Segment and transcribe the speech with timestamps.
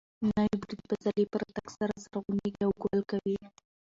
[0.33, 3.37] نوي بوټي د پسرلي په راتګ سره زرغونېږي او ګل کوي.